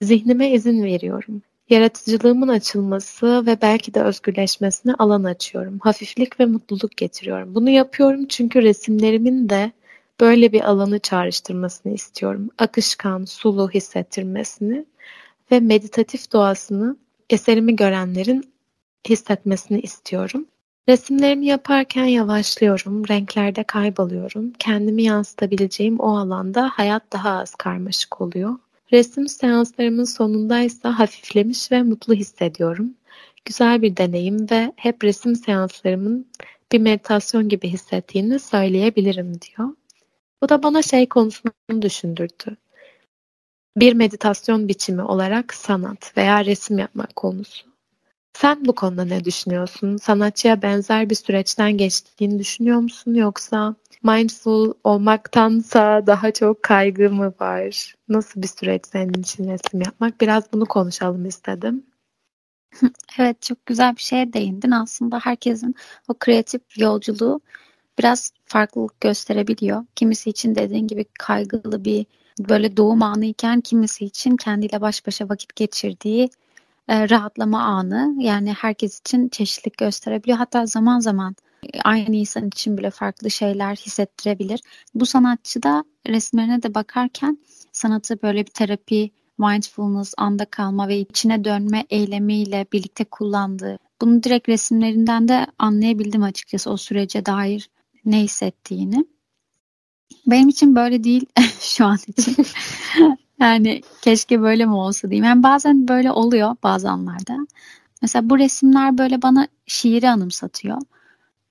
Zihnime 0.01 0.51
izin 0.51 0.83
veriyorum. 0.83 1.41
Yaratıcılığımın 1.69 2.47
açılması 2.47 3.45
ve 3.45 3.61
belki 3.61 3.93
de 3.93 4.01
özgürleşmesine 4.01 4.93
alan 4.93 5.23
açıyorum. 5.23 5.79
Hafiflik 5.79 6.39
ve 6.39 6.45
mutluluk 6.45 6.97
getiriyorum. 6.97 7.55
Bunu 7.55 7.69
yapıyorum 7.69 8.25
çünkü 8.27 8.61
resimlerimin 8.61 9.49
de 9.49 9.71
böyle 10.19 10.51
bir 10.51 10.69
alanı 10.69 10.99
çağrıştırmasını 10.99 11.93
istiyorum. 11.93 12.49
Akışkan, 12.57 13.25
sulu 13.25 13.69
hissettirmesini 13.69 14.85
ve 15.51 15.59
meditatif 15.59 16.31
doğasını 16.31 16.97
eserimi 17.29 17.75
görenlerin 17.75 18.53
hissetmesini 19.09 19.79
istiyorum. 19.79 20.45
Resimlerimi 20.89 21.45
yaparken 21.45 22.05
yavaşlıyorum, 22.05 23.07
renklerde 23.07 23.63
kayboluyorum. 23.63 24.53
Kendimi 24.59 25.03
yansıtabileceğim 25.03 25.99
o 25.99 26.17
alanda 26.17 26.69
hayat 26.73 27.03
daha 27.13 27.29
az 27.39 27.55
karmaşık 27.55 28.21
oluyor. 28.21 28.55
Resim 28.93 29.27
seanslarımın 29.27 30.03
sonundaysa 30.03 30.99
hafiflemiş 30.99 31.71
ve 31.71 31.83
mutlu 31.83 32.13
hissediyorum. 32.13 32.93
Güzel 33.45 33.81
bir 33.81 33.97
deneyim 33.97 34.49
ve 34.51 34.73
hep 34.75 35.03
resim 35.03 35.35
seanslarımın 35.35 36.25
bir 36.71 36.79
meditasyon 36.79 37.49
gibi 37.49 37.67
hissettiğini 37.69 38.39
söyleyebilirim 38.39 39.39
diyor. 39.41 39.69
Bu 40.43 40.49
da 40.49 40.63
bana 40.63 40.81
şey 40.81 41.09
konusunu 41.09 41.81
düşündürdü. 41.81 42.57
Bir 43.77 43.93
meditasyon 43.93 44.67
biçimi 44.67 45.01
olarak 45.01 45.53
sanat 45.53 46.17
veya 46.17 46.45
resim 46.45 46.77
yapmak 46.77 47.15
konusu. 47.15 47.67
Sen 48.33 48.65
bu 48.65 48.75
konuda 48.75 49.05
ne 49.05 49.25
düşünüyorsun? 49.25 49.97
Sanatçıya 49.97 50.61
benzer 50.61 51.09
bir 51.09 51.15
süreçten 51.15 51.77
geçtiğini 51.77 52.39
düşünüyor 52.39 52.79
musun 52.79 53.13
yoksa 53.13 53.75
mindful 54.03 54.73
olmaktansa 54.83 56.07
daha 56.07 56.31
çok 56.31 56.63
kaygı 56.63 57.09
mı 57.09 57.33
var? 57.39 57.95
Nasıl 58.09 58.41
bir 58.41 58.47
süreç 58.47 58.85
senin 58.87 59.13
için 59.13 59.49
resim 59.49 59.81
yapmak? 59.81 60.21
Biraz 60.21 60.53
bunu 60.53 60.65
konuşalım 60.65 61.25
istedim. 61.25 61.85
Evet 63.19 63.41
çok 63.41 63.65
güzel 63.65 63.95
bir 63.95 64.01
şeye 64.01 64.33
değindin. 64.33 64.71
Aslında 64.71 65.19
herkesin 65.19 65.75
o 66.07 66.13
kreatif 66.13 66.61
yolculuğu 66.77 67.41
biraz 67.99 68.31
farklılık 68.45 69.01
gösterebiliyor. 69.01 69.85
Kimisi 69.95 70.29
için 70.29 70.55
dediğin 70.55 70.87
gibi 70.87 71.05
kaygılı 71.19 71.85
bir 71.85 72.05
böyle 72.39 72.77
doğum 72.77 73.03
anı 73.03 73.25
iken 73.25 73.61
kimisi 73.61 74.05
için 74.05 74.37
kendiyle 74.37 74.81
baş 74.81 75.07
başa 75.07 75.29
vakit 75.29 75.55
geçirdiği 75.55 76.29
e, 76.87 77.09
rahatlama 77.09 77.61
anı. 77.61 78.15
Yani 78.19 78.53
herkes 78.53 78.99
için 78.99 79.29
çeşitlilik 79.29 79.77
gösterebiliyor. 79.77 80.37
Hatta 80.37 80.65
zaman 80.65 80.99
zaman 80.99 81.35
aynı 81.83 82.15
insan 82.15 82.47
için 82.47 82.77
bile 82.77 82.89
farklı 82.89 83.31
şeyler 83.31 83.75
hissettirebilir. 83.75 84.59
Bu 84.95 85.05
sanatçı 85.05 85.63
da 85.63 85.83
resimlerine 86.07 86.63
de 86.63 86.75
bakarken 86.75 87.37
sanatı 87.71 88.21
böyle 88.21 88.39
bir 88.39 88.51
terapi, 88.51 89.11
mindfulness, 89.37 90.13
anda 90.17 90.45
kalma 90.45 90.87
ve 90.87 90.97
içine 90.97 91.43
dönme 91.43 91.85
eylemiyle 91.89 92.65
birlikte 92.73 93.03
kullandığı. 93.03 93.77
Bunu 94.01 94.23
direkt 94.23 94.49
resimlerinden 94.49 95.27
de 95.27 95.47
anlayabildim 95.59 96.23
açıkçası 96.23 96.71
o 96.71 96.77
sürece 96.77 97.25
dair 97.25 97.69
ne 98.05 98.21
hissettiğini. 98.21 99.05
Benim 100.27 100.49
için 100.49 100.75
böyle 100.75 101.03
değil 101.03 101.25
şu 101.59 101.85
an 101.85 101.97
için. 102.07 102.45
yani 103.39 103.81
keşke 104.01 104.41
böyle 104.41 104.65
mi 104.65 104.73
olsa 104.73 105.09
diyeyim. 105.09 105.25
Yani 105.25 105.43
bazen 105.43 105.87
böyle 105.87 106.11
oluyor 106.11 106.55
bazı 106.63 106.89
anlarda. 106.89 107.37
Mesela 108.01 108.29
bu 108.29 108.39
resimler 108.39 108.97
böyle 108.97 109.21
bana 109.21 109.47
şiiri 109.67 110.09
anımsatıyor. 110.09 110.81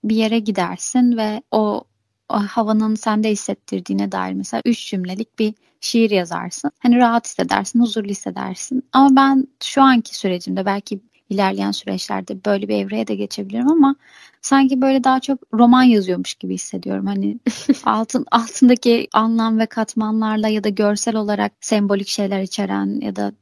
Bir 0.04 0.16
yere 0.16 0.38
gidersin 0.38 1.16
ve 1.16 1.42
o, 1.50 1.84
o 2.28 2.34
havanın 2.34 2.94
sende 2.94 3.30
hissettirdiğine 3.30 4.12
dair 4.12 4.32
mesela 4.34 4.62
üç 4.64 4.90
cümlelik 4.90 5.38
bir 5.38 5.54
şiir 5.80 6.10
yazarsın. 6.10 6.70
Hani 6.78 6.96
rahat 6.96 7.26
hissedersin, 7.26 7.80
huzurlu 7.80 8.08
hissedersin. 8.08 8.82
Ama 8.92 9.16
ben 9.16 9.48
şu 9.62 9.82
anki 9.82 10.16
sürecimde 10.16 10.66
belki 10.66 11.00
ilerleyen 11.30 11.70
süreçlerde 11.70 12.44
böyle 12.44 12.68
bir 12.68 12.76
evreye 12.76 13.06
de 13.06 13.14
geçebilirim 13.14 13.70
ama 13.72 13.96
sanki 14.42 14.80
böyle 14.80 15.04
daha 15.04 15.20
çok 15.20 15.38
roman 15.52 15.82
yazıyormuş 15.82 16.34
gibi 16.34 16.54
hissediyorum. 16.54 17.06
Hani 17.06 17.38
altın 17.84 18.26
altındaki 18.30 19.08
anlam 19.12 19.58
ve 19.58 19.66
katmanlarla 19.66 20.48
ya 20.48 20.64
da 20.64 20.68
görsel 20.68 21.16
olarak 21.16 21.52
sembolik 21.60 22.08
şeyler 22.08 22.42
içeren 22.42 23.00
ya 23.00 23.16
da 23.16 23.32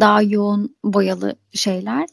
daha 0.00 0.22
yoğun 0.22 0.76
boyalı 0.84 1.36
şeyler. 1.52 2.06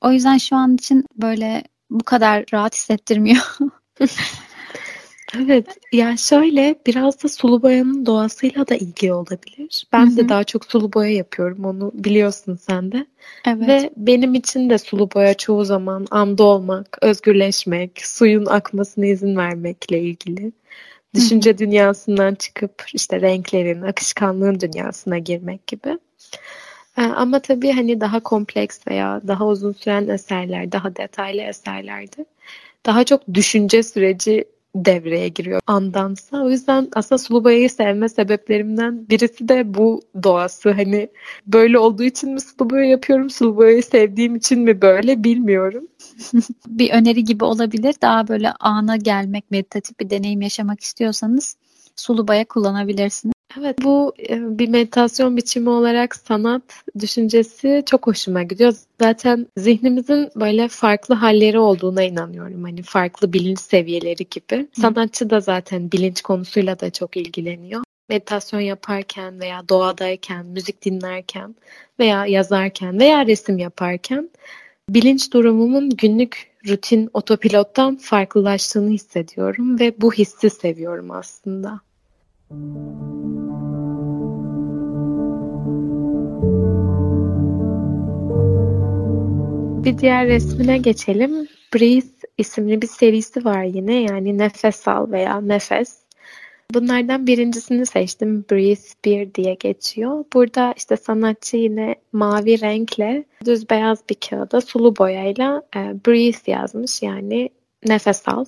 O 0.00 0.12
yüzden 0.12 0.38
şu 0.38 0.56
an 0.56 0.74
için 0.74 1.04
böyle 1.16 1.64
bu 1.90 2.04
kadar 2.04 2.44
rahat 2.52 2.74
hissettirmiyor. 2.74 3.58
Evet, 5.36 5.78
ya 5.92 6.16
şöyle 6.16 6.74
biraz 6.86 7.24
da 7.24 7.28
sulu 7.28 7.62
boyanın 7.62 8.06
doğasıyla 8.06 8.68
da 8.68 8.74
ilgili 8.74 9.12
olabilir. 9.12 9.86
Ben 9.92 10.06
Hı-hı. 10.06 10.16
de 10.16 10.28
daha 10.28 10.44
çok 10.44 10.64
sulu 10.64 10.92
boya 10.92 11.10
yapıyorum, 11.10 11.64
onu 11.64 11.90
biliyorsun 11.94 12.56
sen 12.56 12.92
de. 12.92 13.06
Evet. 13.46 13.68
Ve 13.68 13.90
benim 13.96 14.34
için 14.34 14.70
de 14.70 14.78
sulu 14.78 15.10
boya 15.14 15.34
çoğu 15.34 15.64
zaman 15.64 16.06
anda 16.10 16.44
olmak, 16.44 16.98
özgürleşmek, 17.02 18.06
suyun 18.06 18.46
akmasına 18.46 19.06
izin 19.06 19.36
vermekle 19.36 20.00
ilgili. 20.00 20.52
Düşünce 21.14 21.50
Hı-hı. 21.50 21.58
dünyasından 21.58 22.34
çıkıp 22.34 22.84
işte 22.92 23.20
renklerin, 23.20 23.82
akışkanlığın 23.82 24.60
dünyasına 24.60 25.18
girmek 25.18 25.66
gibi. 25.66 25.98
Ee, 26.98 27.02
ama 27.02 27.40
tabii 27.40 27.72
hani 27.72 28.00
daha 28.00 28.20
kompleks 28.20 28.86
veya 28.88 29.20
daha 29.26 29.46
uzun 29.46 29.72
süren 29.72 30.08
eserler, 30.08 30.72
daha 30.72 30.96
detaylı 30.96 31.40
eserlerde 31.40 32.24
daha 32.86 33.04
çok 33.04 33.34
düşünce 33.34 33.82
süreci 33.82 34.44
devreye 34.74 35.28
giriyor 35.28 35.60
andansa. 35.66 36.42
O 36.44 36.50
yüzden 36.50 36.88
aslında 36.94 37.18
sulu 37.18 37.44
boyayı 37.44 37.70
sevme 37.70 38.08
sebeplerimden 38.08 39.08
birisi 39.08 39.48
de 39.48 39.74
bu 39.74 40.02
doğası. 40.22 40.70
Hani 40.70 41.08
böyle 41.46 41.78
olduğu 41.78 42.04
için 42.04 42.32
mi 42.32 42.40
sulu 42.40 42.80
yapıyorum, 42.80 43.30
sulu 43.30 43.56
boyayı 43.56 43.82
sevdiğim 43.82 44.36
için 44.36 44.60
mi 44.60 44.82
böyle 44.82 45.24
bilmiyorum. 45.24 45.88
bir 46.66 46.90
öneri 46.90 47.24
gibi 47.24 47.44
olabilir. 47.44 47.94
Daha 48.02 48.28
böyle 48.28 48.52
ana 48.60 48.96
gelmek, 48.96 49.50
meditatif 49.50 50.00
bir 50.00 50.10
deneyim 50.10 50.42
yaşamak 50.42 50.80
istiyorsanız 50.80 51.56
sulu 51.96 52.28
kullanabilirsiniz. 52.44 53.37
Evet 53.56 53.78
bu 53.82 54.14
e, 54.28 54.58
bir 54.58 54.68
meditasyon 54.68 55.36
biçimi 55.36 55.70
olarak 55.70 56.16
sanat 56.16 56.62
düşüncesi 57.00 57.82
çok 57.86 58.06
hoşuma 58.06 58.42
gidiyor. 58.42 58.74
Zaten 59.00 59.46
zihnimizin 59.56 60.30
böyle 60.36 60.68
farklı 60.68 61.14
halleri 61.14 61.58
olduğuna 61.58 62.02
inanıyorum. 62.02 62.62
Hani 62.64 62.82
farklı 62.82 63.32
bilinç 63.32 63.60
seviyeleri 63.60 64.26
gibi. 64.30 64.68
Sanatçı 64.72 65.30
da 65.30 65.40
zaten 65.40 65.92
bilinç 65.92 66.22
konusuyla 66.22 66.80
da 66.80 66.90
çok 66.90 67.16
ilgileniyor. 67.16 67.82
Meditasyon 68.08 68.60
yaparken 68.60 69.40
veya 69.40 69.68
doğadayken, 69.68 70.46
müzik 70.46 70.84
dinlerken 70.84 71.54
veya 71.98 72.26
yazarken 72.26 73.00
veya 73.00 73.26
resim 73.26 73.58
yaparken 73.58 74.30
bilinç 74.88 75.32
durumumun 75.32 75.90
günlük 75.90 76.50
rutin 76.68 77.10
otopilottan 77.14 77.96
farklılaştığını 77.96 78.90
hissediyorum 78.90 79.80
ve 79.80 80.00
bu 80.00 80.12
hissi 80.12 80.50
seviyorum 80.50 81.10
aslında. 81.10 81.80
Bir 82.50 82.56
diğer 89.98 90.26
resmine 90.26 90.78
geçelim. 90.78 91.48
Breathe 91.74 92.26
isimli 92.38 92.82
bir 92.82 92.86
serisi 92.86 93.44
var 93.44 93.62
yine 93.62 94.02
yani 94.02 94.38
Nefes 94.38 94.88
Al 94.88 95.10
veya 95.10 95.40
Nefes. 95.40 95.98
Bunlardan 96.74 97.26
birincisini 97.26 97.86
seçtim. 97.86 98.44
Breathe 98.50 98.88
Bir 99.04 99.34
diye 99.34 99.54
geçiyor. 99.54 100.24
Burada 100.34 100.74
işte 100.76 100.96
sanatçı 100.96 101.56
yine 101.56 101.94
mavi 102.12 102.60
renkle 102.60 103.24
düz 103.44 103.70
beyaz 103.70 103.98
bir 104.10 104.14
kağıda 104.14 104.60
sulu 104.60 104.96
boyayla 104.96 105.62
e, 105.76 105.78
Breathe 105.78 106.52
yazmış 106.52 107.02
yani 107.02 107.50
nefes 107.86 108.28
al. 108.28 108.44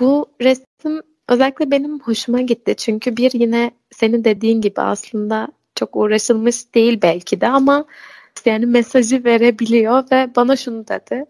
Bu 0.00 0.26
resim 0.40 1.02
özellikle 1.30 1.70
benim 1.70 2.00
hoşuma 2.00 2.40
gitti. 2.40 2.74
Çünkü 2.76 3.16
bir 3.16 3.30
yine 3.34 3.70
senin 3.90 4.24
dediğin 4.24 4.60
gibi 4.60 4.80
aslında 4.80 5.48
çok 5.74 5.96
uğraşılmış 5.96 6.74
değil 6.74 6.98
belki 7.02 7.40
de 7.40 7.46
ama 7.48 7.84
yani 8.44 8.66
mesajı 8.66 9.24
verebiliyor 9.24 10.04
ve 10.12 10.30
bana 10.36 10.56
şunu 10.56 10.88
dedi. 10.88 11.24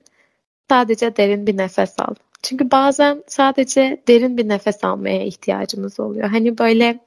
Sadece 0.71 1.17
derin 1.17 1.47
bir 1.47 1.57
nefes 1.57 2.01
al. 2.01 2.15
Çünkü 2.43 2.71
bazen 2.71 3.25
sadece 3.27 4.03
derin 4.09 4.37
bir 4.37 4.49
nefes 4.49 4.85
almaya 4.85 5.25
ihtiyacımız 5.25 6.01
oluyor. 6.01 6.29
Hani 6.29 6.59
böyle 6.59 6.99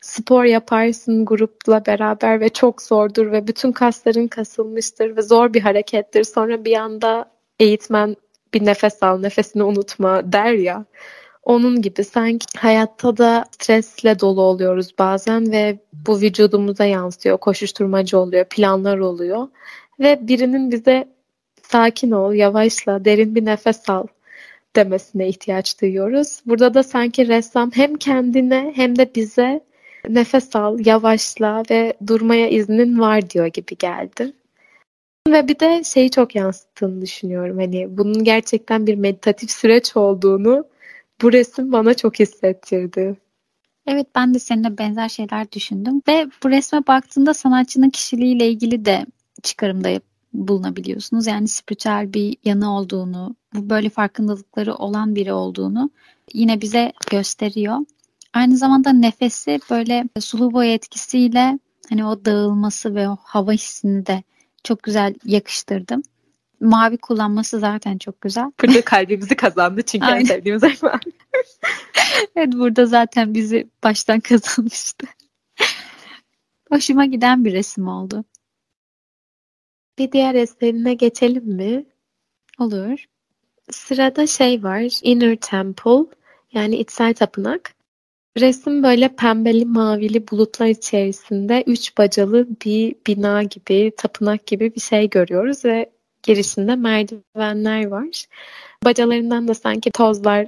spor 0.00 0.44
yaparsın 0.44 1.24
grupla 1.24 1.86
beraber 1.86 2.40
ve 2.40 2.48
çok 2.48 2.82
zordur 2.82 3.32
ve 3.32 3.46
bütün 3.46 3.72
kasların 3.72 4.28
kasılmıştır 4.28 5.16
ve 5.16 5.22
zor 5.22 5.54
bir 5.54 5.60
harekettir. 5.60 6.24
Sonra 6.24 6.64
bir 6.64 6.76
anda 6.76 7.30
eğitmen 7.58 8.16
bir 8.54 8.64
nefes 8.64 9.02
al, 9.02 9.18
nefesini 9.18 9.62
unutma 9.62 10.32
der 10.32 10.52
ya. 10.52 10.84
Onun 11.42 11.82
gibi 11.82 12.04
sanki 12.04 12.46
hayatta 12.58 13.16
da 13.16 13.44
stresle 13.50 14.20
dolu 14.20 14.42
oluyoruz 14.42 14.94
bazen 14.98 15.52
ve 15.52 15.78
bu 16.06 16.20
vücudumuza 16.20 16.84
yansıyor. 16.84 17.38
Koşuşturmacı 17.38 18.18
oluyor, 18.18 18.44
planlar 18.44 18.98
oluyor. 18.98 19.48
Ve 20.00 20.18
birinin 20.28 20.70
bize 20.70 21.08
sakin 21.62 22.10
ol, 22.10 22.32
yavaşla, 22.32 23.04
derin 23.04 23.34
bir 23.34 23.44
nefes 23.44 23.90
al 23.90 24.06
demesine 24.76 25.28
ihtiyaç 25.28 25.80
duyuyoruz. 25.80 26.40
Burada 26.46 26.74
da 26.74 26.82
sanki 26.82 27.28
ressam 27.28 27.70
hem 27.74 27.96
kendine 27.96 28.72
hem 28.74 28.98
de 28.98 29.14
bize 29.14 29.60
nefes 30.08 30.56
al, 30.56 30.86
yavaşla 30.86 31.62
ve 31.70 31.94
durmaya 32.06 32.48
iznin 32.48 33.00
var 33.00 33.30
diyor 33.30 33.46
gibi 33.46 33.76
geldi. 33.78 34.32
Ve 35.28 35.48
bir 35.48 35.58
de 35.58 35.84
şeyi 35.84 36.10
çok 36.10 36.34
yansıttığını 36.34 37.02
düşünüyorum. 37.02 37.58
Hani 37.58 37.98
bunun 37.98 38.24
gerçekten 38.24 38.86
bir 38.86 38.94
meditatif 38.94 39.50
süreç 39.50 39.96
olduğunu 39.96 40.64
bu 41.22 41.32
resim 41.32 41.72
bana 41.72 41.94
çok 41.94 42.20
hissettirdi. 42.20 43.16
Evet 43.86 44.06
ben 44.14 44.34
de 44.34 44.38
seninle 44.38 44.78
benzer 44.78 45.08
şeyler 45.08 45.52
düşündüm 45.52 46.02
ve 46.08 46.26
bu 46.44 46.50
resme 46.50 46.86
baktığında 46.86 47.34
sanatçının 47.34 47.90
kişiliğiyle 47.90 48.48
ilgili 48.48 48.84
de 48.84 49.06
çıkarımda 49.42 50.00
bulunabiliyorsunuz. 50.32 51.26
Yani 51.26 51.48
spiritüel 51.48 52.14
bir 52.14 52.36
yanı 52.44 52.76
olduğunu, 52.76 53.36
bu 53.54 53.70
böyle 53.70 53.88
farkındalıkları 53.90 54.74
olan 54.74 55.14
biri 55.14 55.32
olduğunu 55.32 55.90
yine 56.34 56.60
bize 56.60 56.92
gösteriyor. 57.10 57.78
Aynı 58.34 58.56
zamanda 58.56 58.92
nefesi 58.92 59.60
böyle 59.70 60.04
sulu 60.20 60.52
boy 60.52 60.74
etkisiyle 60.74 61.58
hani 61.88 62.06
o 62.06 62.24
dağılması 62.24 62.94
ve 62.94 63.08
o 63.08 63.16
hava 63.22 63.52
hissini 63.52 64.06
de 64.06 64.22
çok 64.64 64.82
güzel 64.82 65.14
yakıştırdım. 65.24 66.02
Mavi 66.60 66.98
kullanması 66.98 67.58
zaten 67.58 67.98
çok 67.98 68.20
güzel. 68.20 68.52
Burada 68.62 68.84
kalbimizi 68.84 69.36
kazandı 69.36 69.82
çünkü 69.82 70.06
en 70.06 70.24
sevdiğimiz 70.24 70.62
renk 70.62 70.78
evet 72.36 72.52
burada 72.52 72.86
zaten 72.86 73.34
bizi 73.34 73.70
baştan 73.84 74.20
kazanmıştı. 74.30 75.06
Hoşuma 76.70 77.04
giden 77.06 77.44
bir 77.44 77.52
resim 77.52 77.88
oldu. 77.88 78.24
Bir 79.98 80.12
diğer 80.12 80.34
eserine 80.34 80.94
geçelim 80.94 81.44
mi? 81.44 81.84
Olur. 82.58 83.04
Sırada 83.70 84.26
şey 84.26 84.62
var. 84.62 85.00
Inner 85.02 85.36
Temple 85.36 86.16
yani 86.52 86.76
içsel 86.76 87.14
tapınak. 87.14 87.74
Resim 88.38 88.82
böyle 88.82 89.16
pembeli 89.16 89.64
mavili 89.64 90.28
bulutlar 90.28 90.66
içerisinde 90.66 91.64
üç 91.66 91.98
bacalı 91.98 92.48
bir 92.64 92.94
bina 93.06 93.42
gibi, 93.42 93.92
tapınak 93.96 94.46
gibi 94.46 94.74
bir 94.74 94.80
şey 94.80 95.10
görüyoruz 95.10 95.64
ve 95.64 95.90
girişinde 96.22 96.76
merdivenler 96.76 97.86
var. 97.86 98.24
Bacalarından 98.84 99.48
da 99.48 99.54
sanki 99.54 99.90
tozlar 99.90 100.46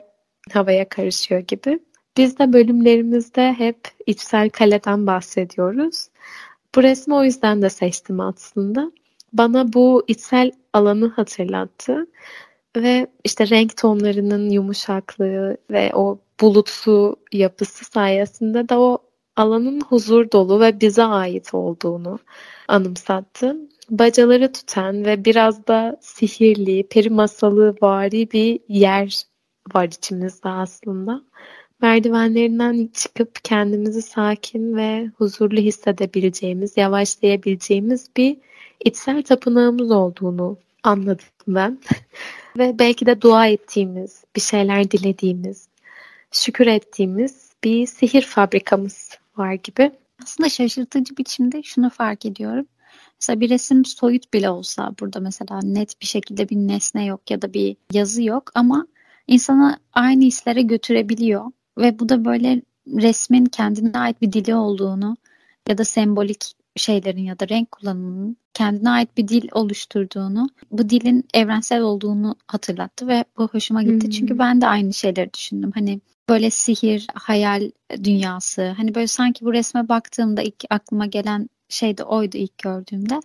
havaya 0.53 0.89
karışıyor 0.89 1.41
gibi. 1.41 1.79
Biz 2.17 2.39
de 2.39 2.53
bölümlerimizde 2.53 3.53
hep 3.53 3.89
içsel 4.07 4.51
kaleden 4.51 5.07
bahsediyoruz. 5.07 6.09
Bu 6.75 6.83
resmi 6.83 7.15
o 7.15 7.25
yüzden 7.25 7.63
de 7.63 7.71
seçtim 7.71 8.21
aslında. 8.21 8.93
Bana 9.33 9.73
bu 9.73 10.05
içsel 10.09 10.53
alanı 10.73 11.09
hatırlattı 11.09 12.07
ve 12.77 13.07
işte 13.25 13.49
renk 13.49 13.77
tonlarının 13.77 14.51
yumuşaklığı 14.51 15.57
ve 15.71 15.91
o 15.95 16.19
bulutsu 16.41 17.17
yapısı 17.33 17.85
sayesinde 17.85 18.69
de 18.69 18.75
o 18.77 18.99
alanın 19.37 19.81
huzur 19.81 20.31
dolu 20.31 20.61
ve 20.61 20.81
bize 20.81 21.03
ait 21.03 21.55
olduğunu 21.55 22.18
anımsattı. 22.68 23.57
Bacaları 23.90 24.53
tutan 24.53 25.05
ve 25.05 25.25
biraz 25.25 25.66
da 25.66 25.97
sihirli, 26.01 26.83
peri 26.83 27.11
masalı 27.11 27.77
vari 27.83 28.33
bir 28.33 28.61
yer 28.68 29.23
var 29.75 29.85
içimizde 29.85 30.49
aslında. 30.49 31.23
Merdivenlerinden 31.83 32.90
çıkıp 32.95 33.45
kendimizi 33.45 34.03
sakin 34.03 34.77
ve 34.77 35.11
huzurlu 35.18 35.61
hissedebileceğimiz, 35.61 36.77
yavaşlayabileceğimiz 36.77 38.11
bir 38.16 38.37
içsel 38.85 39.23
tapınağımız 39.23 39.90
olduğunu 39.90 40.59
anladım 40.83 41.25
ben. 41.49 41.79
ve 42.59 42.79
belki 42.79 43.07
de 43.07 43.21
dua 43.23 43.47
ettiğimiz, 43.47 44.25
bir 44.37 44.40
şeyler 44.40 44.90
dilediğimiz, 44.90 45.68
şükür 46.33 46.66
ettiğimiz 46.66 47.53
bir 47.64 47.87
sihir 47.87 48.23
fabrikamız 48.23 49.22
var 49.37 49.53
gibi. 49.53 49.92
Aslında 50.23 50.49
şaşırtıcı 50.49 51.16
biçimde 51.16 51.62
şunu 51.62 51.90
fark 51.90 52.27
ediyorum. 52.27 52.66
Mesela 53.21 53.40
bir 53.40 53.51
resim 53.51 53.85
soyut 53.85 54.35
bile 54.35 54.51
olsa 54.51 54.95
burada 55.01 55.21
mesela 55.21 55.61
net 55.62 56.01
bir 56.01 56.07
şekilde 56.07 56.49
bir 56.49 56.57
nesne 56.57 57.05
yok 57.05 57.31
ya 57.31 57.42
da 57.42 57.55
bir 57.55 57.77
yazı 57.92 58.23
yok 58.23 58.51
ama 58.55 58.87
insanı 59.27 59.79
aynı 59.92 60.25
hislere 60.25 60.62
götürebiliyor 60.62 61.45
ve 61.79 61.99
bu 61.99 62.09
da 62.09 62.25
böyle 62.25 62.62
resmin 62.87 63.45
kendine 63.45 63.99
ait 63.99 64.23
bir 64.23 64.33
dili 64.33 64.55
olduğunu 64.55 65.16
ya 65.68 65.79
da 65.79 65.85
sembolik 65.85 66.55
şeylerin 66.77 67.23
ya 67.23 67.38
da 67.38 67.49
renk 67.49 67.73
kullanımının 67.73 68.37
kendine 68.55 68.90
ait 68.90 69.16
bir 69.16 69.29
dil 69.29 69.49
oluşturduğunu, 69.53 70.49
bu 70.71 70.88
dilin 70.88 71.25
evrensel 71.35 71.81
olduğunu 71.81 72.37
hatırlattı 72.47 73.09
ve 73.09 73.25
bu 73.38 73.49
hoşuma 73.49 73.83
gitti. 73.83 74.05
Hmm. 74.05 74.11
Çünkü 74.11 74.38
ben 74.38 74.61
de 74.61 74.66
aynı 74.66 74.95
şeyleri 74.95 75.35
düşündüm. 75.35 75.71
Hani 75.75 76.01
böyle 76.29 76.51
sihir, 76.51 77.07
hayal 77.15 77.71
dünyası. 78.05 78.69
Hani 78.69 78.95
böyle 78.95 79.07
sanki 79.07 79.45
bu 79.45 79.53
resme 79.53 79.89
baktığımda 79.89 80.43
ilk 80.43 80.65
aklıma 80.71 81.07
gelen 81.07 81.49
şey 81.69 81.99
de 81.99 82.05
oydu 82.05 82.37
ilk 82.37 82.59
gördüğümde. 82.59 83.21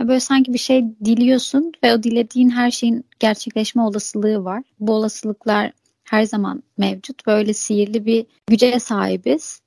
Böyle 0.00 0.20
sanki 0.20 0.52
bir 0.52 0.58
şey 0.58 0.84
diliyorsun 1.04 1.72
ve 1.84 1.94
o 1.94 2.02
dilediğin 2.02 2.50
her 2.50 2.70
şeyin 2.70 3.04
gerçekleşme 3.20 3.82
olasılığı 3.82 4.44
var. 4.44 4.62
Bu 4.80 4.92
olasılıklar 4.92 5.72
her 6.04 6.22
zaman 6.22 6.62
mevcut. 6.78 7.26
Böyle 7.26 7.54
sihirli 7.54 8.06
bir 8.06 8.26
güce 8.46 8.80
sahibiz. 8.80 9.60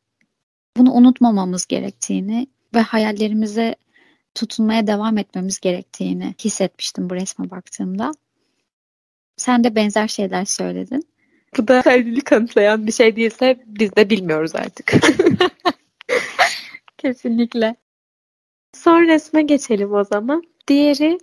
Bunu 0.78 0.94
unutmamamız 0.94 1.66
gerektiğini 1.66 2.48
ve 2.76 2.80
hayallerimize 2.80 3.76
tutunmaya 4.36 4.88
devam 4.88 5.18
etmemiz 5.18 5.60
gerektiğini 5.60 6.36
hissetmiştim 6.44 7.10
bu 7.10 7.16
resme 7.16 7.50
baktığımda. 7.50 8.12
Sen 9.38 9.64
de 9.64 9.76
benzer 9.76 10.08
şeyler 10.08 10.46
söyledin. 10.46 11.04
Bu 11.58 11.68
da 11.68 11.82
kalbini 11.82 12.22
kanıtlayan 12.22 12.88
bir 12.88 12.92
şey 12.92 13.16
değilse 13.16 13.64
biz 13.66 13.96
de 13.96 14.10
bilmiyoruz 14.10 14.56
artık. 14.56 14.94
Kesinlikle. 16.98 17.76
Son 18.74 19.02
resme 19.02 19.42
geçelim 19.42 19.94
o 19.94 20.04
zaman. 20.04 20.44
Diğeri 20.68 21.20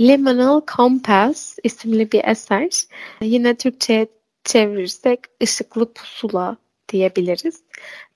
Liminal 0.00 0.60
Compass 0.76 1.58
isimli 1.62 2.12
bir 2.12 2.24
eser. 2.24 2.70
Yine 3.20 3.56
Türkçe'ye 3.56 4.06
çevirirsek 4.44 5.20
ışıklı 5.42 5.92
pusula 5.92 6.56
diyebiliriz. 6.88 7.62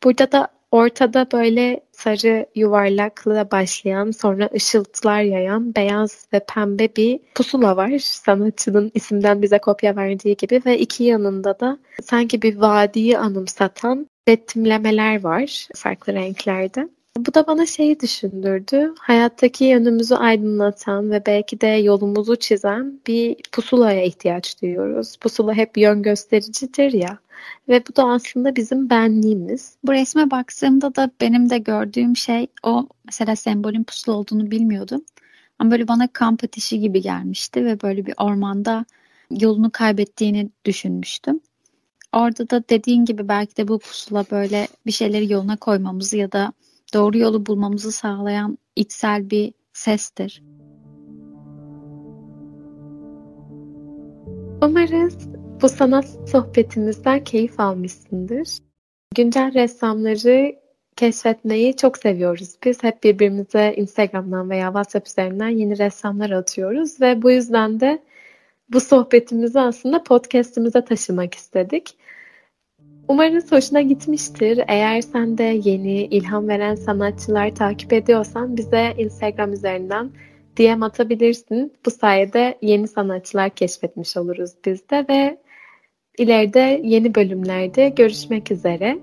Burada 0.04 0.32
da 0.32 0.48
ortada 0.70 1.26
böyle 1.32 1.80
sarı 1.92 2.46
yuvarlakla 2.54 3.50
başlayan 3.50 4.10
sonra 4.10 4.50
ışıltılar 4.54 5.22
yayan 5.22 5.74
beyaz 5.74 6.26
ve 6.32 6.40
pembe 6.54 6.96
bir 6.96 7.20
pusula 7.34 7.76
var. 7.76 7.98
Sanatçının 7.98 8.90
isimden 8.94 9.42
bize 9.42 9.58
kopya 9.58 9.96
verdiği 9.96 10.36
gibi 10.36 10.62
ve 10.66 10.78
iki 10.78 11.04
yanında 11.04 11.60
da 11.60 11.78
sanki 12.02 12.42
bir 12.42 12.56
vadiyi 12.56 13.18
anımsatan 13.18 14.06
betimlemeler 14.26 15.22
var 15.22 15.68
farklı 15.74 16.12
renklerde. 16.12 16.88
Da 17.36 17.46
bana 17.46 17.66
şeyi 17.66 18.00
düşündürdü. 18.00 18.94
Hayattaki 18.98 19.64
yönümüzü 19.64 20.14
aydınlatan 20.14 21.10
ve 21.10 21.26
belki 21.26 21.60
de 21.60 21.66
yolumuzu 21.66 22.36
çizen 22.36 23.00
bir 23.06 23.36
pusulaya 23.52 24.02
ihtiyaç 24.02 24.62
duyuyoruz. 24.62 25.16
Pusula 25.16 25.54
hep 25.54 25.78
yön 25.78 26.02
göstericidir 26.02 26.92
ya. 26.92 27.18
Ve 27.68 27.82
bu 27.88 27.96
da 27.96 28.04
aslında 28.04 28.56
bizim 28.56 28.90
benliğimiz. 28.90 29.76
Bu 29.84 29.92
resme 29.92 30.30
baktığımda 30.30 30.94
da 30.94 31.10
benim 31.20 31.50
de 31.50 31.58
gördüğüm 31.58 32.16
şey 32.16 32.46
o 32.62 32.88
mesela 33.04 33.36
sembolün 33.36 33.84
pusula 33.84 34.16
olduğunu 34.16 34.50
bilmiyordum. 34.50 35.04
Ama 35.58 35.70
böyle 35.70 35.88
bana 35.88 36.08
kamp 36.12 36.44
ateşi 36.44 36.80
gibi 36.80 37.00
gelmişti 37.02 37.64
ve 37.64 37.82
böyle 37.82 38.06
bir 38.06 38.14
ormanda 38.18 38.84
yolunu 39.30 39.70
kaybettiğini 39.70 40.50
düşünmüştüm. 40.64 41.40
Orada 42.12 42.50
da 42.50 42.68
dediğin 42.68 43.04
gibi 43.04 43.28
belki 43.28 43.56
de 43.56 43.68
bu 43.68 43.78
pusula 43.78 44.24
böyle 44.30 44.68
bir 44.86 44.92
şeyleri 44.92 45.32
yoluna 45.32 45.56
koymamızı 45.56 46.16
ya 46.16 46.32
da 46.32 46.52
doğru 46.94 47.18
yolu 47.18 47.46
bulmamızı 47.46 47.92
sağlayan 47.92 48.58
içsel 48.76 49.30
bir 49.30 49.52
sestir. 49.72 50.42
Umarız 54.62 55.28
bu 55.62 55.68
sanat 55.68 56.06
sohbetimizden 56.30 57.24
keyif 57.24 57.60
almışsındır. 57.60 58.48
Güncel 59.14 59.54
ressamları 59.54 60.56
keşfetmeyi 60.96 61.76
çok 61.76 61.98
seviyoruz. 61.98 62.54
Biz 62.64 62.82
hep 62.82 63.04
birbirimize 63.04 63.74
Instagram'dan 63.76 64.50
veya 64.50 64.66
WhatsApp 64.66 65.08
üzerinden 65.08 65.48
yeni 65.48 65.78
ressamlar 65.78 66.30
atıyoruz 66.30 67.00
ve 67.00 67.22
bu 67.22 67.30
yüzden 67.30 67.80
de 67.80 68.02
bu 68.68 68.80
sohbetimizi 68.80 69.60
aslında 69.60 70.02
podcast'imize 70.02 70.84
taşımak 70.84 71.34
istedik. 71.34 71.96
Umarız 73.08 73.52
hoşuna 73.52 73.80
gitmiştir. 73.80 74.60
Eğer 74.68 75.00
sen 75.00 75.38
de 75.38 75.60
yeni 75.64 76.04
ilham 76.04 76.48
veren 76.48 76.74
sanatçılar 76.74 77.54
takip 77.54 77.92
ediyorsan 77.92 78.56
bize 78.56 78.94
Instagram 78.98 79.52
üzerinden 79.52 80.10
DM 80.58 80.82
atabilirsin. 80.82 81.72
Bu 81.86 81.90
sayede 81.90 82.58
yeni 82.62 82.88
sanatçılar 82.88 83.50
keşfetmiş 83.50 84.16
oluruz 84.16 84.50
biz 84.64 84.90
de 84.90 85.06
ve 85.08 85.38
ileride 86.18 86.80
yeni 86.84 87.14
bölümlerde 87.14 87.88
görüşmek 87.88 88.50
üzere. 88.50 88.98